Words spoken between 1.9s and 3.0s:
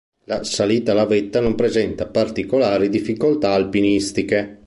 particolari